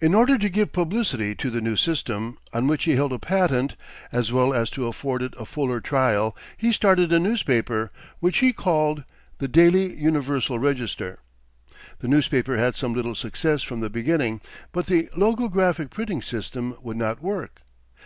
In 0.00 0.14
order 0.14 0.38
to 0.38 0.48
give 0.48 0.72
publicity 0.72 1.34
to 1.34 1.50
the 1.50 1.60
new 1.60 1.76
system, 1.76 2.38
on 2.54 2.66
which 2.66 2.84
he 2.84 2.96
held 2.96 3.12
a 3.12 3.18
patent, 3.18 3.76
as 4.10 4.32
well 4.32 4.54
as 4.54 4.70
to 4.70 4.86
afford 4.86 5.20
it 5.22 5.34
a 5.38 5.44
fuller 5.44 5.82
trial, 5.82 6.34
he 6.56 6.72
started 6.72 7.12
a 7.12 7.18
newspaper, 7.18 7.92
which 8.20 8.38
he 8.38 8.54
called 8.54 9.04
the 9.40 9.46
"Daily 9.46 9.94
Universal 9.96 10.60
Register." 10.60 11.18
The 11.98 12.08
newspaper 12.08 12.56
had 12.56 12.74
some 12.74 12.94
little 12.94 13.14
success 13.14 13.62
from 13.62 13.80
the 13.80 13.90
beginning; 13.90 14.40
but 14.72 14.86
the 14.86 15.08
logographic 15.14 15.90
printing 15.90 16.22
system 16.22 16.78
would 16.80 16.96
not 16.96 17.20
work. 17.20 17.60